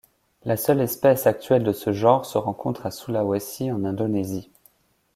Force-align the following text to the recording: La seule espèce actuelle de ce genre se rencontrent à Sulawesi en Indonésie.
La 0.45 0.57
seule 0.57 0.81
espèce 0.81 1.27
actuelle 1.27 1.63
de 1.63 1.73
ce 1.73 1.91
genre 1.91 2.25
se 2.25 2.39
rencontrent 2.39 2.87
à 2.87 2.89
Sulawesi 2.89 3.71
en 3.71 3.85
Indonésie. 3.85 4.49